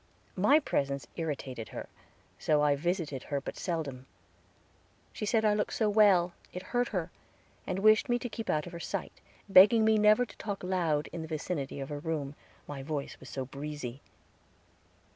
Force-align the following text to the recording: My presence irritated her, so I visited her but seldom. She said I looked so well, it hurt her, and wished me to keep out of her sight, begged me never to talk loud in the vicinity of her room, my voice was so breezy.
My 0.35 0.59
presence 0.59 1.05
irritated 1.15 1.69
her, 1.69 1.87
so 2.39 2.63
I 2.63 2.75
visited 2.75 3.21
her 3.25 3.39
but 3.39 3.55
seldom. 3.55 4.07
She 5.13 5.27
said 5.27 5.45
I 5.45 5.53
looked 5.53 5.73
so 5.73 5.91
well, 5.91 6.33
it 6.51 6.63
hurt 6.73 6.87
her, 6.87 7.11
and 7.67 7.77
wished 7.77 8.09
me 8.09 8.17
to 8.17 8.27
keep 8.27 8.49
out 8.49 8.65
of 8.65 8.73
her 8.73 8.79
sight, 8.79 9.21
begged 9.47 9.73
me 9.73 9.99
never 9.99 10.25
to 10.25 10.37
talk 10.37 10.63
loud 10.63 11.05
in 11.13 11.21
the 11.21 11.27
vicinity 11.27 11.79
of 11.79 11.89
her 11.89 11.99
room, 11.99 12.33
my 12.67 12.81
voice 12.81 13.17
was 13.19 13.29
so 13.29 13.45
breezy. 13.45 14.01